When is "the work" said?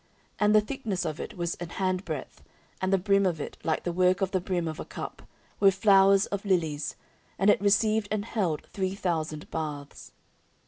3.83-4.21